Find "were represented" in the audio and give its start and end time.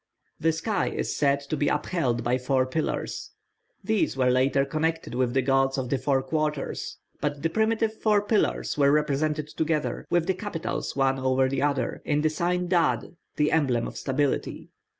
8.79-9.49